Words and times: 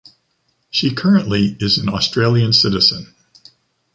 She 0.71 0.95
currently 0.95 1.55
is 1.59 1.77
an 1.77 1.87
Australian 1.87 2.53
citizen. 2.53 3.13